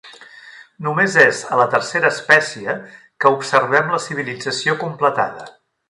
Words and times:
Només 0.85 1.17
és 1.23 1.41
a 1.55 1.59
la 1.59 1.67
tercera 1.75 2.11
espècie 2.17 2.77
que 2.95 3.33
observem 3.39 3.95
la 3.97 4.01
civilització 4.09 4.77
completada. 4.87 5.49